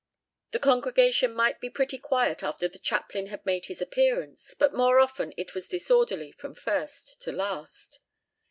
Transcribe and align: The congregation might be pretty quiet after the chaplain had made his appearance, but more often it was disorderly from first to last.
The 0.49 0.57
congregation 0.57 1.31
might 1.31 1.59
be 1.61 1.69
pretty 1.69 1.99
quiet 1.99 2.41
after 2.41 2.67
the 2.67 2.79
chaplain 2.79 3.27
had 3.27 3.45
made 3.45 3.67
his 3.67 3.83
appearance, 3.83 4.55
but 4.57 4.73
more 4.73 4.99
often 4.99 5.31
it 5.37 5.53
was 5.53 5.69
disorderly 5.69 6.31
from 6.31 6.55
first 6.55 7.21
to 7.21 7.31
last. 7.31 7.99